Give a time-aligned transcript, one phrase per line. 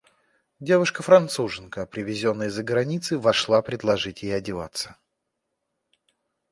[0.61, 4.97] Девушка-Француженка, привезенная из-за границы, вошла предложить ей одеваться.